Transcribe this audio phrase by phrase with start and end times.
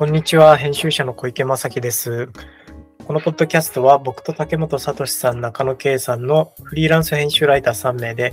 [0.00, 2.30] こんにちは、編集者の小池正樹です。
[3.06, 8.32] このポッドキャストは僕と竹本聡さん、中野圭さんのフリーランス編集ライター3名で、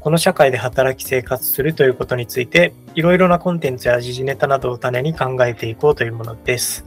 [0.00, 6.86] この社会で働き生活するということについて、いろいろなコンテンツや時事ネタなどを種に考えていこうというものです。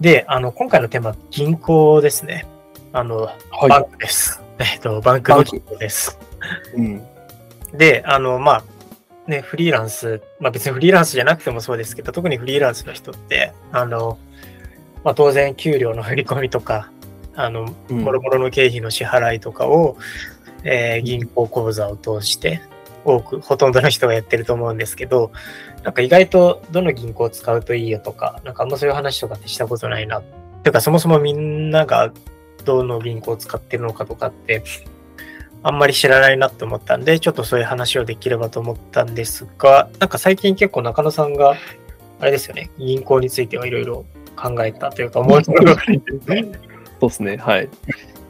[0.00, 2.46] で、あの、今回のテーマは銀行ですね。
[2.92, 3.32] あの、は
[3.66, 4.40] いバンクです。
[4.60, 6.16] えっと、バンクの銀行です。
[6.76, 7.02] うん。
[7.72, 8.64] で、あの、まあ、
[9.26, 14.18] ね、フリーランス、まあ別にフリーランスじゃなくてもそうですけど、特にフリーランスの人って、あの、
[15.02, 16.90] まあ当然給料の振り込みとか、
[17.34, 19.96] あの、うんもろもろの経費の支払いとかを、
[20.64, 22.60] えー銀行口座を通して、
[23.04, 25.30] 多く、ほとんどの人がやってると思うんですけど、
[25.82, 30.20] なんか意外とどの銀行を使うといいよとか、なんかあんまそういう話とかってしたことないな。
[30.20, 32.12] ていうかそもそもみんなが
[32.64, 34.64] どの銀行を使ってるのかとかって、
[35.66, 41.56] あんまり知らないなって思ったんで、ちょっとそういう話をできればと思ったんですが、なんか最近結構中野さんが、
[42.20, 44.04] あれですよね、銀行についてはいろいろ
[44.36, 45.44] 考えたというか、思る
[47.00, 47.38] そうですね。
[47.38, 47.64] はい。
[47.64, 47.68] い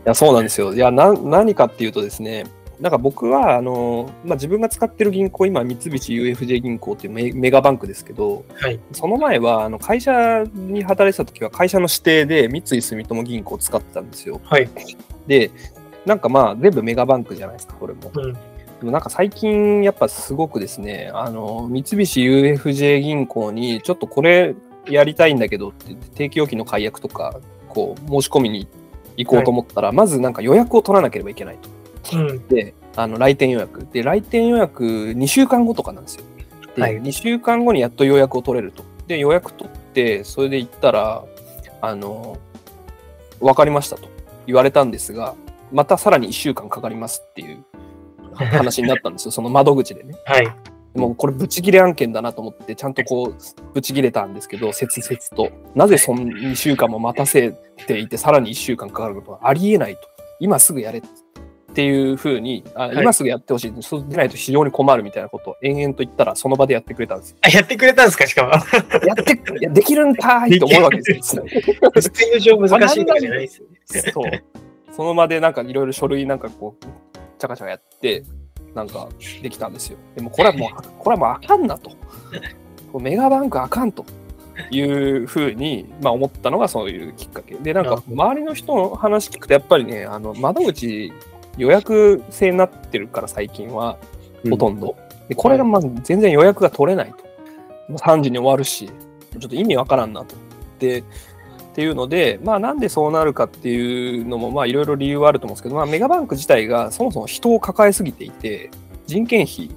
[0.05, 0.75] や、そうなんですよ。
[0.75, 2.45] いや、な何かっていうとですね、
[2.81, 8.79] なんか僕は、あの、まあ、自分が使ってる銀行、今、三菱 UFJ 銀行っていうメメガバンクですけど、はい。
[8.93, 14.41] その前は、あの会社に働いてた時は、会社の指定で三井住友銀行を使ってたんですよ。
[14.45, 14.69] はい。
[15.27, 15.51] で、
[16.07, 18.11] なんかまあ、全部メガバンクじゃないですか、これも。
[18.15, 18.33] うん。
[18.33, 18.39] で
[18.83, 24.55] もなんか最近やっぱすごくですね、あの、三菱 UFJ 銀行にちょっとこれ
[24.87, 28.69] やりたいんだけどって定期預金の解約とか、こう申し込みに
[29.17, 31.59] 行こうと思ったら、まずなんか予約を取らなければいけない
[32.11, 32.19] と。
[32.19, 32.49] うん。
[32.49, 33.87] で、あの来店予約。
[33.93, 36.25] で、来店予約2週間後とかなんですよ。
[36.77, 38.85] で、はい2週間後にやっと予約を取れると。
[39.07, 41.25] で、予約取って、それで行ったら、
[41.81, 42.39] あの、
[43.41, 44.09] 分かりましたと
[44.47, 45.35] 言われたんですが、
[45.73, 47.65] またさらに1週間かかりますっていう
[48.35, 50.15] 話になったんですよ、 その窓口でね。
[50.25, 50.45] はい。
[50.95, 53.35] でもこれブチギレ案件だなと思って、ちゃんとこう、
[53.73, 55.53] ブチギレたんですけど、切々と。
[55.75, 57.53] なぜそん2週間も待たせ
[57.89, 60.03] ていて、さらに1週間かかることはありえないと。
[60.39, 61.03] 今すぐやれっ
[61.75, 63.73] ていうふうに、あい今すぐやってほしい。
[63.81, 67.39] そうでないと非常に困るみたいなことを延々と言ったら、その場でやってくれたんですよ。
[67.41, 68.27] あ、やってくれたんですか？
[68.29, 68.51] しかも。
[69.05, 69.35] やって、
[69.69, 71.45] できるんかーいと思うわけですよ。
[71.49, 74.13] スピード上難しいとかじゃないですよね。
[74.13, 74.25] そう。
[74.97, 76.85] その場でなんかいろいろ書類なんかこう、
[77.39, 78.25] チャカチャカやって、
[78.75, 79.09] なんか
[79.43, 79.99] できたんですよ。
[80.15, 81.91] でもこれはもう、 これはもうあかんなと。
[83.01, 84.05] メガバンクあかんと
[84.71, 87.57] いうふうに、まあ、思ったのがそういうきっかけ。
[87.57, 91.13] で、なんか周りの人の話聞くと、やっぱりね、あの窓口
[91.57, 93.99] 予約制になってるから最近は、
[94.49, 94.97] ほとんど。
[95.29, 97.17] でこれがまず全然予約が取れないと。
[97.89, 100.37] もう3時に終わるし、ちょっと意味わからんなと。
[100.79, 101.03] で、
[101.75, 108.71] っていうので、まあなんでそうなるかっていうのも、まあいろいろ理由はあると思うんですけど、まあメガバンク自体がそもそも人を抱えすぎていて、
[109.09, 109.71] 人件費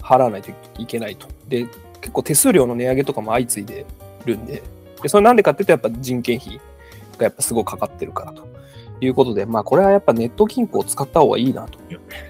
[0.00, 1.26] 払わないといけないと。
[1.48, 1.66] で、
[2.00, 3.84] 結構手数料の値上げとかも相次いで
[4.26, 4.62] るんで、
[5.02, 6.60] でそれなんでかっていうと、やっぱ人件費
[7.18, 8.46] がやっぱすごいかかってるからと
[9.00, 11.80] いうことで、まあこれはやっぱネット金庫を使った方がいいなと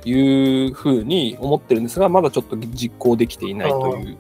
[0.09, 4.17] いうふうに思ってるんですが、まだちょっと実行できていないという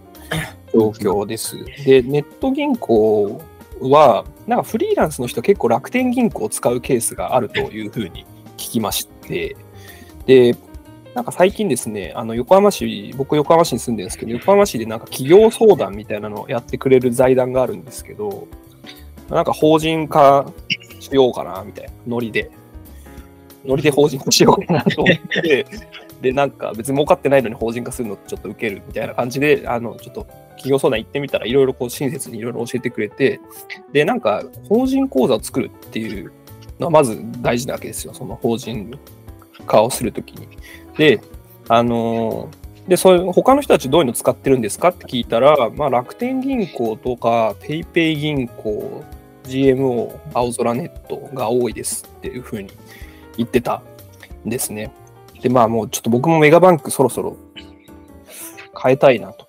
[0.74, 1.56] 状況です。
[1.86, 3.40] で、ネット銀行
[3.80, 8.26] は、なんかフリーランスの人結構楽天銀行を使うケースがあるというふうに
[8.56, 9.56] 聞きまして、
[10.26, 10.56] で、
[11.14, 18.46] なんか最近ですね、あの横浜市、僕横浜市に住んでるんですけど、横浜市でなんか企業相談みたいなのをやってくれる財団があるんですけど、
[19.28, 20.52] なんか法人化
[21.00, 22.50] しようかなみたいなノリで、
[23.64, 25.66] ノリで法人化しようかなと思って、
[26.20, 33.40] で、なんか別に儲かってないのに法人化するのちょっと受けるみたいな感じで、あの、ちょっと企業相談行ってみたらいろいろこう親切にいろいろ教えてくれて、
[33.92, 36.32] で、なんか法人口座を作るっていう
[36.78, 38.98] のはまず大事なわけですよ、その法人
[39.66, 40.48] 化をするときに。
[40.96, 41.20] で、
[41.68, 42.50] あの
[42.88, 49.04] で、そういう他の人たちどういうの使ってるんですかって聞いたら、まあ、楽天銀行とか、ペイペイ銀行、
[49.44, 52.70] GMO、青空ネットが多いですっていうふうに
[53.36, 53.82] 言ってた
[54.44, 54.90] んですね。
[55.40, 57.36] で、まあもうちょっと僕もメガバンクそろそろ
[58.82, 59.46] 変えたいなと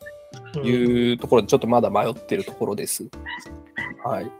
[0.56, 3.06] うんいうところで、ちょっとまだ迷ってるところです。
[4.04, 4.32] はい。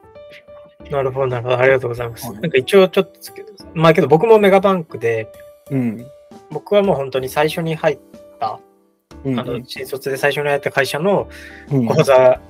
[0.90, 1.60] なるほど、なるほど。
[1.60, 2.28] ありがとうございます。
[2.28, 3.12] はいなんか一応ちょっと
[3.74, 5.32] まあけど僕もメガバンクで、
[5.70, 6.06] うん。
[6.50, 8.00] 僕はもう本当に最初に入っ
[8.40, 8.60] た、
[9.24, 11.30] うんあの、新卒で最初に入った会社の
[11.72, 12.42] うん口座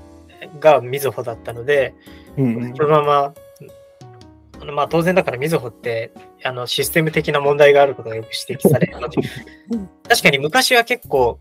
[0.59, 1.93] がみずほだったので、
[2.37, 3.33] うんそのまま、
[4.61, 6.11] あのまあ当然だからみずほって
[6.43, 8.99] あのシステム的な問題があることがよく指摘される。
[8.99, 9.17] の で
[10.07, 11.39] 確かに昔は結構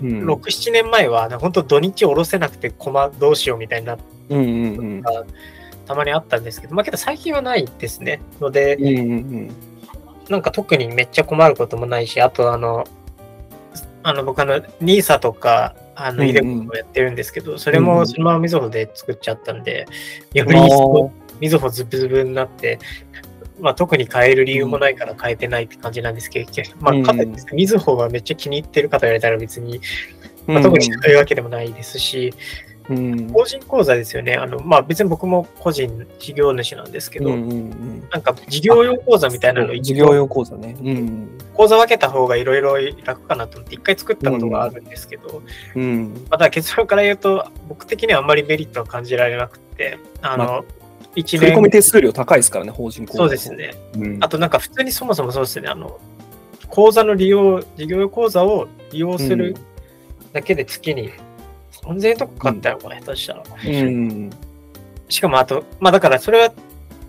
[0.00, 0.24] うん。
[0.24, 5.02] 6、7年前は、ね、本当土日下ろせなくて困どうしようみたいになってうんうんうん。
[5.86, 8.20] たまにあったんですけど、まあけど最近はないですね。
[8.40, 9.50] ので、うんうん
[10.28, 12.84] なんか特にめっちゃ困ることもないし、あとあの、
[14.04, 16.28] あの僕あの、NISA とか、あの、うんうん。
[16.28, 17.94] イデコもやってるんですけど、それうんうん。
[17.96, 19.88] もそのままみずほで作っちゃったんで、
[20.32, 22.78] より一層みずほズブズブになって、
[23.60, 26.50] まあ、特に変える理由もないから変えてないって感じなんですけど、
[26.80, 29.80] まあ、かといってみずほがめっちゃ気に入ってるかと言われたら別に、
[30.46, 32.32] まあ、特にそういうわけでもないですし、
[32.88, 34.34] うん法人口座ですよね。
[34.34, 40.76] あの、まあ、別に僕も個人事業主なんですけど、うんうんうんなんか事業用口座みたいなの事業用講座ね。
[40.82, 41.38] うん。
[41.54, 45.42] 口座分けた方がいろいろ楽かなと思って一回作ったことがあるんですけど、
[45.76, 46.26] うん。
[46.28, 50.64] また結論から言うと僕的にはあんまりメリットは感じられなくてあの、ま
[51.14, 53.18] 一振り込手数料高いですからね、法人口座。
[53.18, 53.52] そうです。
[53.52, 53.74] ね。
[53.94, 54.18] うん。
[54.20, 55.68] あとなんか普通にそもそもそうですね。
[55.68, 55.98] あの
[56.68, 59.56] 口座の利用事業用口座を利用する
[60.32, 61.10] だけで月に
[61.82, 63.42] 3000円とかかったよ、これ下手したら。
[63.64, 64.30] うん。
[65.08, 66.52] しかもあとまあだからそれは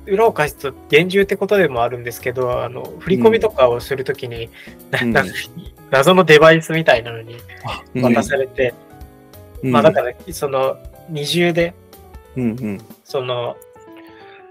[0.07, 4.49] 裏を返すと厳重ってことでもあるんですけどあの振り込みとかをするときに、
[4.89, 5.13] なうん
[5.91, 7.35] 謎のデバイスみたいなのに
[7.95, 8.01] うん。
[8.01, 8.73] 渡されて、
[9.61, 10.77] まあだからその
[11.09, 11.75] 二重で
[12.35, 12.81] うんうん。
[13.03, 13.55] その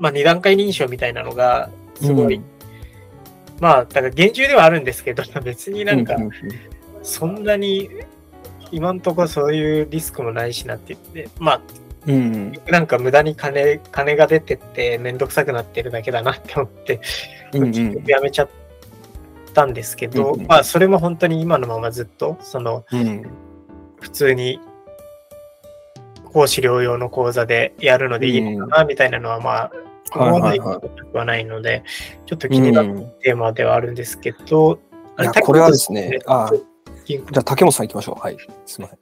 [0.00, 2.44] まあ二段階認証みたいなのがすごい、うん。
[3.60, 6.16] まあだから厳重ではあるんですけど 別になんか
[7.02, 7.88] そんなに
[8.72, 11.60] 今んとこそういうリスクもないしなって言ってまあ
[12.06, 17.00] うんなんか無駄に金金が出てってめんどくさくなってるだけだなって思って
[17.52, 17.70] うんうん。
[17.70, 18.48] 結局やめちゃっ
[19.54, 20.46] たんですけど、うんうん。
[20.46, 23.22] まあそれも本当に今のままずっとそのうん。
[24.00, 24.58] 普通に
[26.32, 29.72] 講師療養の講座でやるのでいいのかなみたいなのはまあ、
[30.10, 31.82] ここまでいくことはないので、
[32.26, 34.78] ちょっと気になるうんテーマではあるんですけど、
[35.18, 36.50] いやこれはですねあ
[37.06, 38.20] じゃあ、竹本さん行きましょう。
[38.20, 38.36] はい。
[38.66, 38.98] すみません。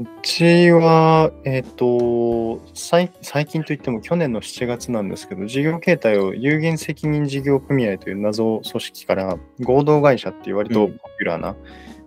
[0.00, 11.54] うちは、えっ、と最、最近といっても去年の7月なんですけど、事業形態を有限責任事業組合という謎組織から合同会社っていう割とポピュラーな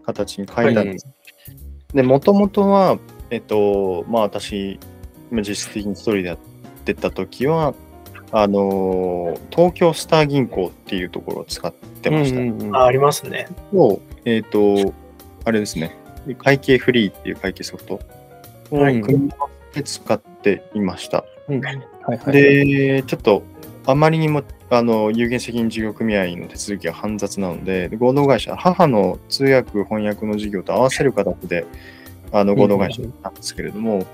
[0.06, 1.08] 形に変えたんです。
[1.94, 2.98] で、もともとは、
[3.30, 4.80] えっ、と、まあ私、
[5.32, 6.38] まあ実質的に一人でやっ
[6.94, 7.74] てた時は、
[8.32, 12.40] あの東京スター銀行っていうところを使ってました。
[12.40, 13.48] うんうんうんあありますね。
[13.72, 14.94] と、えっ、と、
[15.46, 15.96] あれですね、
[16.38, 18.00] 会計フリーっていう会計ソフト
[18.72, 21.24] うん組み合わせて使っていました。
[21.48, 22.32] うんはいはい。
[22.34, 23.44] で、ちょっと
[23.86, 31.66] あまりにもあの有限責任事業組合の手続きが煩雑なので、合同会社、母の通訳、翻訳の事業と合わせる形で
[32.32, 34.06] あの合同会社なんですけれども、ま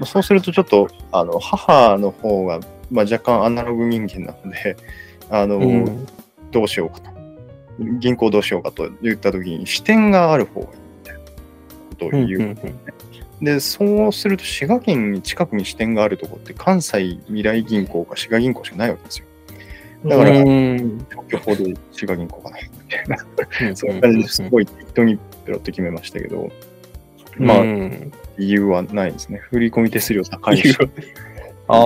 [0.00, 4.76] あそうするとちょっとあの母の方が、まあ、若干アナログ人間なので、
[5.30, 6.06] あのうん。
[6.50, 7.10] どうしようかと。
[7.98, 12.24] 銀行どうしようかと言ったときに、支店がある方がいいみたいなことを言う。
[12.24, 12.58] うんうん
[13.42, 19.26] で、そうすると、滋賀県に近くに支店があるところって、関西未来銀行か滋賀銀行しかないわけですよ。
[20.06, 21.06] だからうん。
[21.10, 23.16] 東京法で滋賀銀行がないみたいな、
[23.68, 23.76] うん。
[23.76, 26.48] そういう感じですごい適当にペロッと決めましたけど、
[27.38, 29.38] まあうん理由はないですね。
[29.50, 30.74] 振り込み手数料高いし、
[31.68, 31.78] ああ。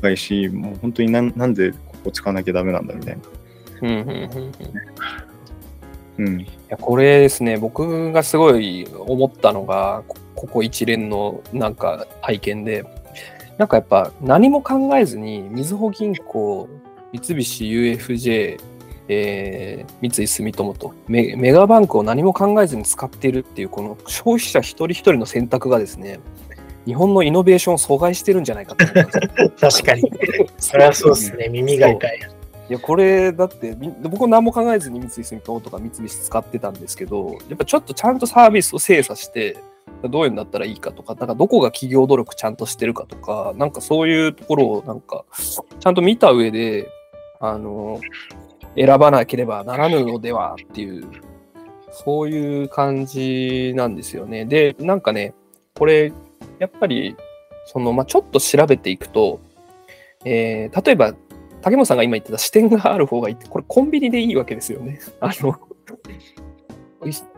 [0.00, 3.22] 高いし、もう本当になんなんでここ使わなきゃダメなんだみたいな。
[3.82, 4.10] うんうんうんう
[6.22, 6.40] んうん。
[6.40, 12.84] いやこれですね、僕がすごい思ったのが、こここ一連のなんか体験で、
[13.58, 16.68] なんかやっぱ何も考えずに、みずほ銀行、
[17.12, 18.60] 三菱 UFJ、
[19.08, 26.20] えー三井住友とメメガバンクを何も考えずに使っているっていう、この消費者一人一人の選択がですね、
[26.86, 29.50] 日本のイノベーションを阻害してるんじゃないかと思ったんですよ。
[29.60, 30.02] 確かに。
[30.58, 31.48] それはそうですね。
[31.48, 32.20] 耳が痛い。
[32.68, 39.56] いや、これ、だって、み僕は何も考えずに三井住友とか三菱使ってたんですけど、やっぱちょっとちゃんとサービスを精査して、
[40.04, 45.24] どういうんだったらいいかとか、なんかどこが企業努力ちゃんとしてるかとか、なんかそういうところをなんか、
[45.80, 46.88] ちゃんと見た上で、
[47.40, 48.00] あの、
[48.76, 51.04] 選ばなければならぬのではっていう、
[51.90, 54.44] そういう感じなんですよね。
[54.44, 55.34] で、なんかね、
[55.78, 56.12] これ、
[56.58, 57.16] やっぱり、
[57.66, 59.40] その、まあ、ちょっと調べていくと、
[60.24, 61.14] えー例えば、
[61.62, 65.00] 竹本さんが今言ってた視点がある方がいいって、これコンビニでいいわけですよね。
[65.20, 65.58] あの、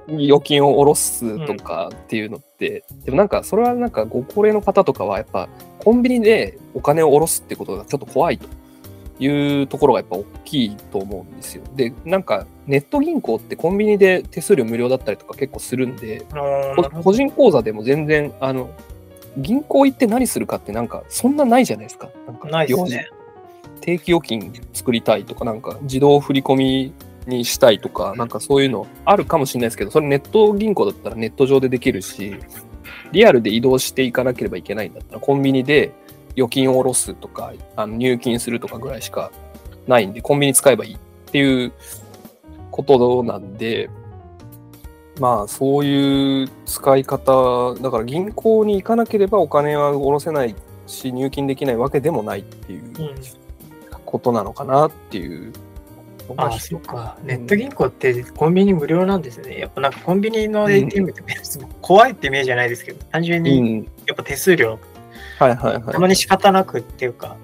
[0.09, 8.49] 預金を下ろすとかっていうのって、でもなんかそれはなんかご高齢の方とかはやっぱコンビニでお金を下ろすってことがちょっと怖いと
[9.18, 11.62] いうところがやっぱ大きいと思うんですよ。
[11.75, 16.25] で、なんかネット銀行ってコンビニで手数料無料だったりとか結構するんで、
[17.02, 18.70] 個人口座でも全然、あの、
[19.37, 22.10] 銀行行って何するかってなんかそんなないじゃないですか。
[22.26, 23.08] なんかないですね。
[23.80, 26.92] 定期預金作りたいとか、なんか自動振り込み
[27.26, 32.37] にしたいとか、なんかそういうのあるかもしれないですけど、それネット銀行だったらネット上でできるし、
[33.12, 35.92] リアルで移動していかなければいけないんだったら、コンビニで
[36.38, 39.33] 預金を下ろすとか、あの入金するとかぐらいしか
[39.87, 40.99] ないんで、コンビニ使えばいいっ
[41.30, 41.73] ていう
[42.71, 43.90] ことなんで、
[45.18, 50.54] まあそういう使い方だから銀行に行かなければお金は下ろせない
[50.87, 53.14] し入金できないわけでもないっていううん。
[54.04, 55.52] ことなのかなっていう
[56.28, 57.18] のがああ、そっか。
[57.25, 59.59] ネット銀行ってコンビニ無料なんですね。
[59.59, 61.23] やっぱなんかコンビニの ATM って
[61.83, 64.78] 怖いってイメージじゃないですけど、単純うにん、やっぱ手数料、
[65.38, 67.37] はいはいはいたまに仕方なくっていうか、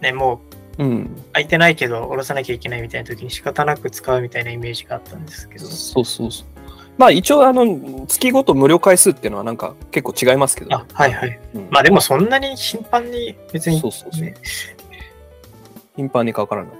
[0.00, 5.66] ね、もううん、空いてないけど下ろさなきゃいけないみたいな時に仕方なく使うみたいなイメージがあったんですけど。
[5.66, 6.46] そうそうそう。
[6.96, 11.40] まあ一応あの月ごと無料回数っていうのはなんか結構違いますけど、あ、はいはい。
[11.54, 14.34] うんまあでもそんなに頻繁に別に、そうそうそうね、
[15.96, 16.72] 頻繁にかからない。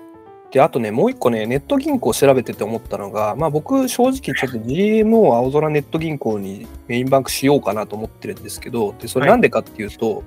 [0.51, 10.23] で、あとね、もう一個ね、ネット銀行調べてて思ったのが、まあ僕、正直ちょっと GMO 青空ネット銀行にメインバンクしようかなと思ってるんですけど、で、それなんでかっていうと、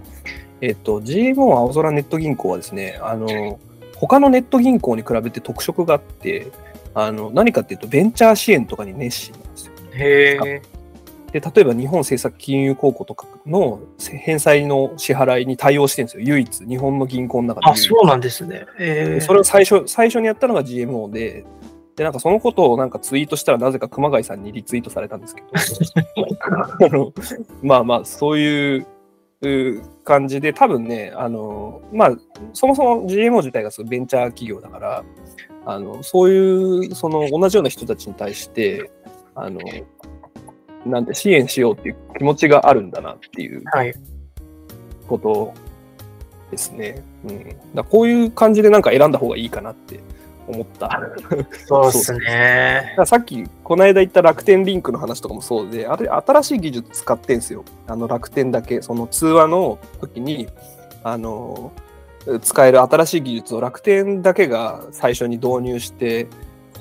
[0.61, 3.59] えっと、GMO 青空ネット銀行はですね、あの、
[3.95, 6.51] 他のネット銀行に比べて特色があって、
[6.93, 9.73] あの、何かっていうと、ベンチャー支援とかに熱心なんですよ。
[9.93, 10.61] へえ。
[11.31, 16.23] で、例えば日本政策金融公庫とかの返済の支払いに対応してるんですよ。
[16.25, 18.65] 唯一、日本の銀行の中であ、そうなんですね。
[18.79, 21.45] えー、でそれを最初最初にやったのが GMO で、
[21.95, 25.47] で、なんかそのことをなんかツイートしたらなぜか熊谷さんにリツイートされたんですけど、
[26.85, 27.13] あ の
[27.61, 28.87] まあまあ、そういう
[29.41, 32.11] う感じで、多分ね、あの、まあ、
[32.53, 35.03] そもそも GMO 自体がそのベンチャー企業だから、
[35.65, 38.91] あの、そういう、その同じような人たちに対して、
[39.35, 39.59] あの、
[40.85, 43.93] なんて支援しようっていう気持ちがあるんだなっていうはい。
[45.07, 45.53] こと
[46.49, 47.03] ですね。
[47.25, 49.99] うん、だこういう感じでなんか選んだ方がいいかなって
[50.47, 51.01] 思った。
[51.67, 52.95] そうですね。
[52.97, 57.63] らさっきこの間言った楽天リンクの話とかもそうで、あれ新しい技術使ってんすよ。
[57.87, 60.47] あの楽天だけ、その通話の時に、
[61.03, 61.71] あの、
[62.41, 66.27] 使える新しい技術を楽天だけが最初に導入して、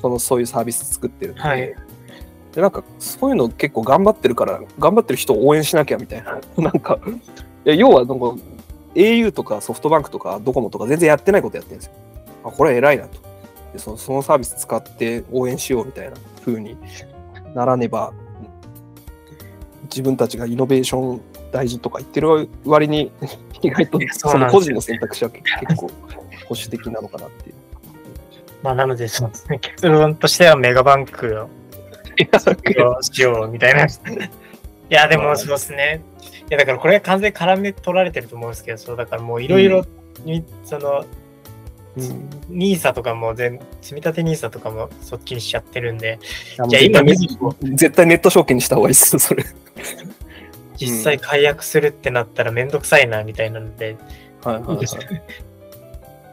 [0.01, 1.75] そのそういうサービス作ってるんで、はい
[2.53, 6.41] でなんかそういうの結構頑張ってるから、頑張ってる人を応援しなきゃみたいな。
[6.63, 6.99] なんか、
[7.65, 8.35] いや要はなんか
[8.95, 11.93] au とかソフトバンクとかドコモとか全然やってないことやってるんですよ。
[12.45, 13.19] あ、これは偉いなと。
[13.73, 16.77] でそのそのサービス使って応援しようみたいな風に
[17.55, 18.13] ならねば、
[19.85, 21.21] 自分たちがイノベーション
[21.53, 23.13] 大事とか言ってる割に、
[23.63, 25.89] 意外とその個人の選択肢は結構
[26.49, 27.55] 保守的なのかなっていう。
[28.63, 29.11] まあなので、ね。
[29.61, 31.49] 結論としてはメガバンク
[32.29, 33.87] をしようみたいな。
[33.87, 33.89] い
[34.89, 36.03] や、でもそうですね。
[36.51, 39.85] いや、だからこれは完全に絡め取られてると思うんですけど、そう、だからもういろいろ
[40.25, 41.05] に、その、
[41.97, 46.19] うんニーサとかも全、積み立てニーサとかもそっちにしちゃってるんで、
[46.65, 47.03] いじゃあ今
[47.75, 49.45] 絶対ネット証券にした方がいいですよ、それ。
[50.77, 53.97] 実際解約するってなったらめんどくさいなみたいなので、
[54.43, 54.87] はいはいはい。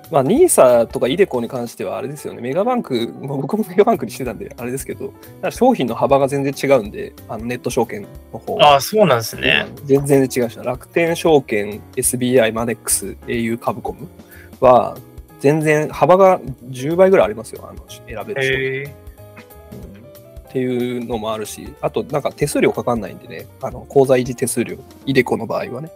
[0.09, 5.13] まあ、ニーサとかイデコに関してはあれですよね、メガバンク、まあ、僕もメガバンクにしてたんで、あれですけど、
[5.49, 8.57] 商品の幅が全然違うんで、あのネット証券の方。
[8.61, 9.67] ああ、そうなんですね。
[9.85, 14.07] 全然違うし、楽天証券、SBI、マネックス、au カブコム
[14.61, 14.97] は、
[15.39, 19.07] 全然幅が10倍ぐらいありますよ、あの選べる商品。
[20.47, 25.91] っていうのもあるし、あとなんか手数料かかんないんでね、あの口座維持手数料、イデコの場合はね、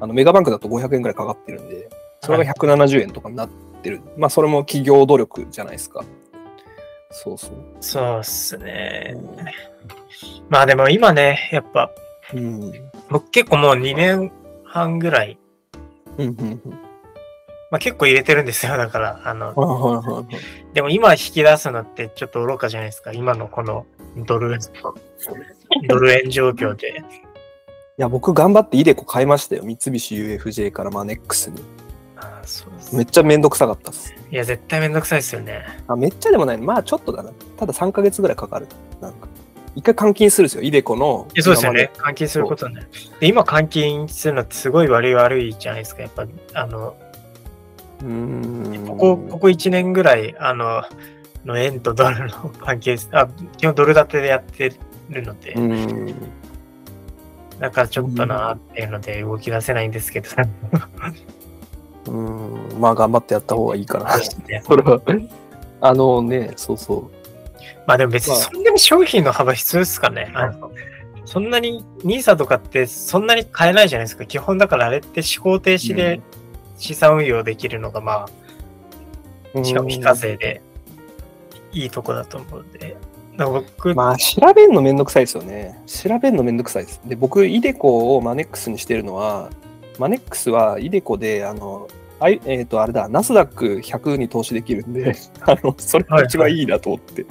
[0.00, 1.88] あのメガバンクだと500円ぐらいかかってるんで、
[2.22, 3.48] それが170円とかになっ
[3.82, 4.02] てる。
[4.16, 6.04] まあそれも企業努力じゃないですか。
[7.10, 7.52] そうそう。
[7.80, 9.16] そうっすね。
[10.48, 11.90] まあでも今ね、やっぱ、
[12.34, 12.72] うん。
[13.08, 14.32] 僕結構もう2年
[14.64, 15.38] 半ぐらい、
[16.18, 16.80] うんうんうん。
[17.70, 18.76] まあ結構入れてるんですよ。
[18.76, 20.74] だから、あの、はいはいはいはい。
[20.74, 23.12] でも今引き出すのってちょっと愚かじゃないですか。
[23.12, 23.86] 今のこの
[24.16, 24.58] ドル、
[25.88, 26.88] ドル円状況で。
[26.88, 29.62] いや、僕頑張ってイデコ買いましたよ。
[29.64, 31.60] 三菱 UFJ からマネックスに。
[32.92, 34.14] めっちゃめんどくさかったっす。
[34.30, 35.64] いや、絶対めんどくさいですよね。
[35.86, 36.58] あめっちゃでもない。
[36.58, 37.30] まあちょっとだな。
[37.58, 38.66] ただ3ヶ月ぐらいかかる。
[39.00, 39.28] なんか。
[39.76, 40.62] 一回換金するんですよ。
[40.62, 41.28] イデコの。
[41.38, 41.90] そうですよね。
[41.96, 42.88] 換金することになる。
[43.20, 46.02] で、今換金するのってすごい悪い悪いじゃないですか。
[46.02, 46.96] やっぱ、あの、
[48.02, 48.86] うーん。
[48.86, 50.82] ここ、ここ1年ぐらい、あの、
[51.44, 54.72] の円とドルの関係、あ、基本ドル建てでやって
[55.08, 55.54] るので。
[57.60, 60.28] だからちょっとなーっていうので動き出せないんですけど、
[62.06, 62.80] うーん。
[62.80, 64.16] まあ頑張ってやった方がいいかな。
[64.48, 65.00] ね それは。
[65.80, 67.10] あのね、そうそう。
[67.86, 70.30] まあでも別にそんなに商品の幅必要ですかね。
[70.34, 70.70] あの
[71.24, 74.26] そんなに NISA とかってそんなに買えないじゃないですか。
[74.26, 76.20] 基本だからあれって思考停止で
[76.76, 78.26] 資産運用できるのがま
[79.54, 80.62] あ、しかも非課税で
[81.72, 82.96] いいとこだと思うんで。
[83.36, 85.80] 僕、まあ、調べるのめんどくさいですよね。
[85.86, 87.00] 調べるのめんどくさいです。
[87.04, 89.50] で、僕、イデコをマネックスにしてるのは、
[90.00, 91.86] マネックスはイデコで、あの、
[92.20, 95.14] あいえっ、と、あれだ、ナスダック100に投資できるんで、
[95.46, 97.26] あの、それが一番いいなと思って。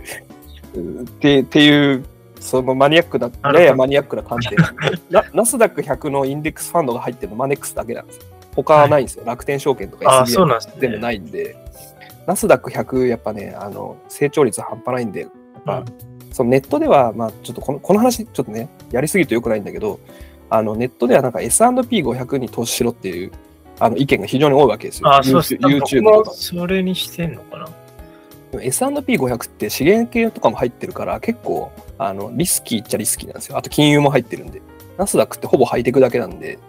[1.19, 2.05] でっていう
[2.39, 4.55] そのマニアックな、ややマニアックな観点。
[5.09, 8.23] なナスダック100のインデックスファンドが入ってるのマネックスだけなんですよ。
[8.55, 9.23] 他はないんですよ。
[9.25, 11.55] 楽天証券とかあそうなんですね全部ないんで。
[12.27, 15.31] ナスダック100、やっぱね、あの、成長率半端ないんで、やっ
[15.65, 15.83] ぱ、
[16.31, 19.99] そのネットでは、まあ、ちょっとこのこの話、ちょっとね、やりすぎるとよくないんだけど、
[20.49, 23.31] あのネットではなんか S&P500 に投資しろっていう
[23.79, 25.13] あの意見が非常に多いわけですよ。
[25.13, 25.55] あ、そうっす。
[25.55, 26.31] YouTube とか。
[26.31, 27.65] それにしてんのかな？
[28.51, 33.57] でも S&P500 って資源系とかも入ってるから結構あのリスキーっちゃリスキーなんですよ。
[33.57, 34.61] あと金融も入ってるんで。
[34.97, 36.59] ナスダックってほぼハイテクだけなんで、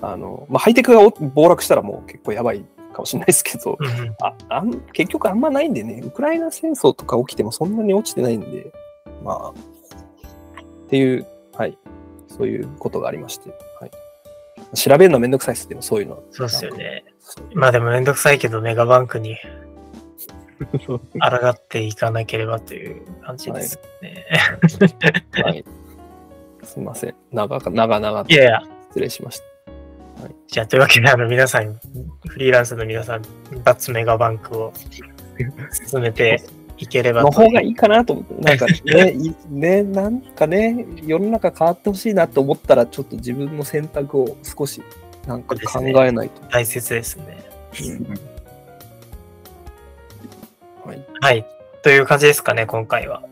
[0.00, 3.76] あのまあ、ハイテクがお暴落したらもう結構やばいかもしれないですけど、
[4.22, 8.72] ああん結局あんまないんでね、ウクライナ戦争とか起きてもそんなに落ちてないんで、
[9.24, 9.54] まあ、っ
[10.88, 11.76] ていう、はい、
[12.40, 13.90] そういうことがありまして、はい、
[14.74, 16.22] 調べるのめんどくさいです、でもそういうのは。
[16.30, 17.04] そうっすよね。
[17.52, 19.36] まあでもめんどくさいけど、メガバンクに
[20.88, 20.98] 抗
[21.50, 24.24] っていかなければという感じですね。
[25.32, 25.64] はい、
[26.62, 27.14] すみません。
[27.30, 29.44] 長か長々といやいや、失礼しました。
[30.48, 31.78] じゃあというわけで、あの皆さん、
[32.26, 33.22] フリーランスの皆さん、
[33.64, 34.72] 脱メガバンクを
[35.90, 36.42] 進めて
[36.80, 44.82] いければとの方がいいかなと思って、なんかね、いね、なんかね、世の中変わってほしいなと思ったら、ちょっと自分の選択を少し
[45.26, 46.40] なんか考えないと。
[46.50, 47.44] 大切ですね。
[50.86, 51.46] はい、はい。
[51.82, 53.22] という感じですかね、今回は。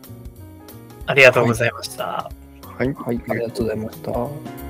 [1.07, 2.29] ありがとうございました。
[2.61, 2.93] はい。
[2.93, 4.68] はい、ありがとうございました。